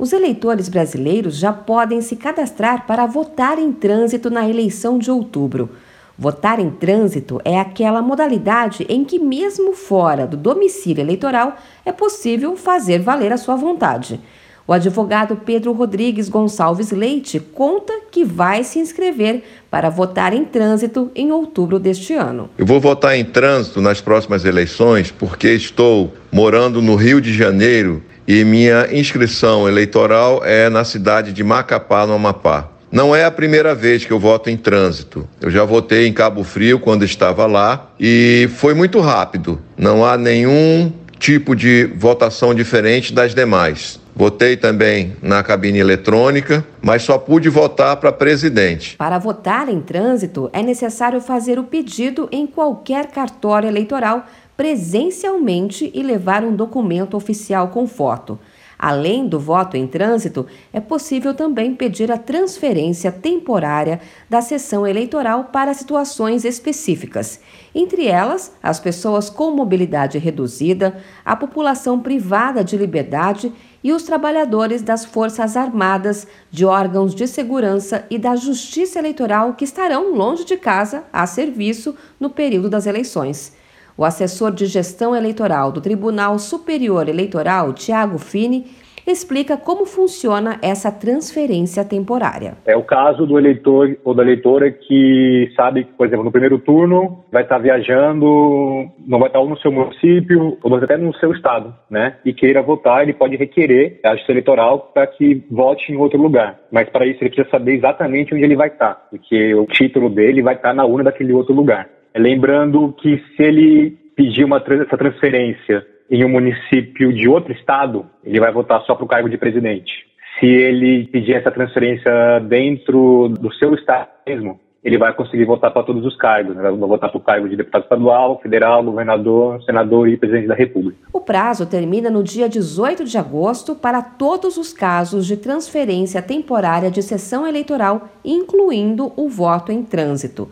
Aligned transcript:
os 0.00 0.14
eleitores 0.14 0.70
brasileiros 0.70 1.36
já 1.36 1.52
podem 1.52 2.00
se 2.00 2.16
cadastrar 2.16 2.86
para 2.86 3.04
votar 3.04 3.58
em 3.58 3.70
trânsito 3.70 4.30
na 4.30 4.48
eleição 4.48 4.98
de 4.98 5.10
outubro. 5.10 5.68
Votar 6.16 6.58
em 6.58 6.70
trânsito 6.70 7.38
é 7.44 7.60
aquela 7.60 8.00
modalidade 8.00 8.86
em 8.88 9.04
que, 9.04 9.18
mesmo 9.18 9.74
fora 9.74 10.26
do 10.26 10.38
domicílio 10.38 11.02
eleitoral, 11.02 11.54
é 11.84 11.92
possível 11.92 12.56
fazer 12.56 13.00
valer 13.00 13.30
a 13.30 13.36
sua 13.36 13.56
vontade. 13.56 14.18
O 14.66 14.72
advogado 14.72 15.36
Pedro 15.36 15.72
Rodrigues 15.72 16.30
Gonçalves 16.30 16.92
Leite 16.92 17.38
conta 17.38 17.92
que 18.10 18.24
vai 18.24 18.64
se 18.64 18.78
inscrever 18.78 19.42
para 19.70 19.90
votar 19.90 20.32
em 20.32 20.46
trânsito 20.46 21.10
em 21.14 21.30
outubro 21.30 21.78
deste 21.78 22.14
ano. 22.14 22.48
Eu 22.56 22.64
vou 22.64 22.80
votar 22.80 23.18
em 23.18 23.24
trânsito 23.24 23.82
nas 23.82 24.00
próximas 24.00 24.46
eleições 24.46 25.10
porque 25.10 25.48
estou 25.48 26.14
morando 26.32 26.80
no 26.80 26.94
Rio 26.94 27.20
de 27.20 27.34
Janeiro 27.34 28.02
e 28.32 28.44
minha 28.44 28.86
inscrição 28.92 29.68
eleitoral 29.68 30.44
é 30.44 30.68
na 30.68 30.84
cidade 30.84 31.32
de 31.32 31.42
Macapá, 31.42 32.06
no 32.06 32.12
Amapá. 32.12 32.68
Não 32.88 33.14
é 33.14 33.24
a 33.24 33.30
primeira 33.30 33.74
vez 33.74 34.04
que 34.04 34.12
eu 34.12 34.20
voto 34.20 34.48
em 34.48 34.56
trânsito. 34.56 35.28
Eu 35.40 35.50
já 35.50 35.64
votei 35.64 36.06
em 36.06 36.12
Cabo 36.12 36.44
Frio 36.44 36.78
quando 36.78 37.04
estava 37.04 37.44
lá 37.46 37.90
e 37.98 38.48
foi 38.54 38.72
muito 38.72 39.00
rápido. 39.00 39.60
Não 39.76 40.06
há 40.06 40.16
nenhum 40.16 40.92
tipo 41.18 41.56
de 41.56 41.90
votação 41.96 42.54
diferente 42.54 43.12
das 43.12 43.34
demais. 43.34 43.98
Votei 44.14 44.56
também 44.56 45.16
na 45.20 45.42
cabine 45.42 45.78
eletrônica, 45.78 46.64
mas 46.80 47.02
só 47.02 47.18
pude 47.18 47.48
votar 47.48 47.96
para 47.96 48.12
presidente. 48.12 48.96
Para 48.96 49.18
votar 49.18 49.68
em 49.68 49.80
trânsito, 49.80 50.48
é 50.52 50.62
necessário 50.62 51.20
fazer 51.20 51.58
o 51.58 51.64
pedido 51.64 52.28
em 52.30 52.46
qualquer 52.46 53.06
cartório 53.06 53.68
eleitoral 53.68 54.24
presencialmente 54.60 55.90
e 55.94 56.02
levar 56.02 56.44
um 56.44 56.54
documento 56.54 57.16
oficial 57.16 57.68
com 57.68 57.86
foto. 57.86 58.38
Além 58.78 59.26
do 59.26 59.40
voto 59.40 59.74
em 59.74 59.86
trânsito, 59.86 60.46
é 60.70 60.78
possível 60.78 61.32
também 61.32 61.74
pedir 61.74 62.12
a 62.12 62.18
transferência 62.18 63.10
temporária 63.10 64.02
da 64.28 64.42
sessão 64.42 64.86
eleitoral 64.86 65.44
para 65.44 65.72
situações 65.72 66.44
específicas, 66.44 67.40
entre 67.74 68.06
elas 68.06 68.52
as 68.62 68.78
pessoas 68.78 69.30
com 69.30 69.50
mobilidade 69.50 70.18
reduzida, 70.18 71.02
a 71.24 71.34
população 71.34 71.98
privada 71.98 72.62
de 72.62 72.76
liberdade 72.76 73.50
e 73.82 73.94
os 73.94 74.02
trabalhadores 74.02 74.82
das 74.82 75.06
Forças 75.06 75.56
Armadas, 75.56 76.26
de 76.50 76.66
órgãos 76.66 77.14
de 77.14 77.26
segurança 77.26 78.04
e 78.10 78.18
da 78.18 78.36
Justiça 78.36 78.98
Eleitoral 78.98 79.54
que 79.54 79.64
estarão 79.64 80.14
longe 80.14 80.44
de 80.44 80.58
casa 80.58 81.04
a 81.10 81.26
serviço 81.26 81.96
no 82.20 82.28
período 82.28 82.68
das 82.68 82.84
eleições. 82.84 83.58
O 84.00 84.04
assessor 84.06 84.50
de 84.50 84.64
gestão 84.64 85.14
eleitoral 85.14 85.70
do 85.70 85.78
Tribunal 85.78 86.38
Superior 86.38 87.06
Eleitoral, 87.06 87.74
Tiago 87.74 88.16
Fini, 88.16 88.64
explica 89.06 89.58
como 89.58 89.84
funciona 89.84 90.58
essa 90.62 90.90
transferência 90.90 91.84
temporária. 91.84 92.54
É 92.64 92.74
o 92.74 92.82
caso 92.82 93.26
do 93.26 93.38
eleitor 93.38 93.98
ou 94.02 94.14
da 94.14 94.22
eleitora 94.22 94.70
que 94.70 95.52
sabe 95.54 95.84
que, 95.84 95.92
por 95.92 96.06
exemplo, 96.06 96.24
no 96.24 96.32
primeiro 96.32 96.58
turno 96.58 97.22
vai 97.30 97.42
estar 97.42 97.58
viajando, 97.58 98.88
não 99.06 99.18
vai 99.18 99.28
estar 99.28 99.40
ou 99.40 99.50
no 99.50 99.58
seu 99.58 99.70
município 99.70 100.56
ou 100.62 100.74
até 100.76 100.96
no 100.96 101.14
seu 101.16 101.34
estado, 101.34 101.74
né? 101.90 102.16
E 102.24 102.32
queira 102.32 102.62
votar, 102.62 103.02
ele 103.02 103.12
pode 103.12 103.36
requerer 103.36 104.00
a 104.02 104.12
justiça 104.12 104.32
eleitoral 104.32 104.92
para 104.94 105.06
que 105.08 105.44
vote 105.50 105.92
em 105.92 105.96
outro 105.98 106.18
lugar. 106.18 106.58
Mas 106.72 106.88
para 106.88 107.04
isso 107.04 107.22
ele 107.22 107.28
precisa 107.28 107.50
saber 107.50 107.74
exatamente 107.74 108.34
onde 108.34 108.44
ele 108.44 108.56
vai 108.56 108.68
estar, 108.68 108.94
porque 109.10 109.54
o 109.54 109.66
título 109.66 110.08
dele 110.08 110.40
vai 110.40 110.54
estar 110.54 110.72
na 110.72 110.86
urna 110.86 111.04
daquele 111.04 111.34
outro 111.34 111.54
lugar. 111.54 111.86
Lembrando 112.14 112.92
que 113.00 113.22
se 113.36 113.42
ele 113.42 113.98
pedir 114.16 114.44
uma, 114.44 114.58
essa 114.58 114.96
transferência 114.96 115.86
em 116.10 116.24
um 116.24 116.28
município 116.28 117.12
de 117.12 117.28
outro 117.28 117.52
estado, 117.52 118.04
ele 118.24 118.40
vai 118.40 118.52
votar 118.52 118.82
só 118.82 118.94
para 118.94 119.04
o 119.04 119.08
cargo 119.08 119.28
de 119.28 119.38
presidente. 119.38 119.92
Se 120.38 120.46
ele 120.46 121.06
pedir 121.06 121.34
essa 121.34 121.50
transferência 121.50 122.40
dentro 122.40 123.28
do 123.28 123.52
seu 123.54 123.74
estado 123.74 124.08
mesmo, 124.26 124.58
ele 124.82 124.96
vai 124.96 125.12
conseguir 125.12 125.44
votar 125.44 125.70
para 125.70 125.82
todos 125.82 126.04
os 126.04 126.16
cargos. 126.16 126.56
Né? 126.56 126.62
Vai 126.62 126.72
votar 126.72 127.10
para 127.10 127.18
o 127.18 127.22
cargo 127.22 127.48
de 127.48 127.56
deputado 127.56 127.82
estadual, 127.82 128.40
federal, 128.40 128.82
governador, 128.82 129.62
senador 129.62 130.08
e 130.08 130.16
presidente 130.16 130.48
da 130.48 130.54
República. 130.54 130.98
O 131.12 131.20
prazo 131.20 131.66
termina 131.66 132.10
no 132.10 132.22
dia 132.22 132.48
18 132.48 133.04
de 133.04 133.18
agosto 133.18 133.74
para 133.74 134.00
todos 134.00 134.56
os 134.56 134.72
casos 134.72 135.26
de 135.26 135.36
transferência 135.36 136.22
temporária 136.22 136.90
de 136.90 137.02
sessão 137.02 137.46
eleitoral, 137.46 138.08
incluindo 138.24 139.12
o 139.16 139.28
voto 139.28 139.70
em 139.70 139.82
trânsito. 139.82 140.48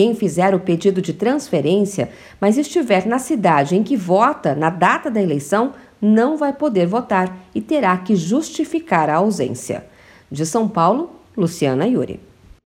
Quem 0.00 0.14
fizer 0.14 0.54
o 0.54 0.60
pedido 0.60 1.02
de 1.02 1.12
transferência, 1.12 2.08
mas 2.40 2.56
estiver 2.56 3.04
na 3.04 3.18
cidade 3.18 3.76
em 3.76 3.82
que 3.82 3.98
vota 3.98 4.54
na 4.54 4.70
data 4.70 5.10
da 5.10 5.20
eleição, 5.20 5.74
não 6.00 6.38
vai 6.38 6.54
poder 6.54 6.86
votar 6.86 7.36
e 7.54 7.60
terá 7.60 7.98
que 7.98 8.16
justificar 8.16 9.10
a 9.10 9.16
ausência. 9.16 9.84
De 10.32 10.46
São 10.46 10.66
Paulo, 10.66 11.10
Luciana 11.36 11.86
Yuri. 11.86 12.29